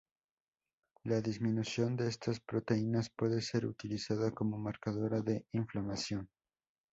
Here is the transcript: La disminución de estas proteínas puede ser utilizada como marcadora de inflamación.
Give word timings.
La 1.03 1.21
disminución 1.21 1.95
de 1.95 2.07
estas 2.07 2.39
proteínas 2.39 3.11
puede 3.15 3.39
ser 3.39 3.67
utilizada 3.67 4.31
como 4.31 4.57
marcadora 4.57 5.21
de 5.21 5.45
inflamación. 5.51 6.27